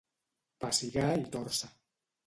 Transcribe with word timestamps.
Pessigar 0.65 1.13
i 1.27 1.31
tòrcer. 1.37 1.73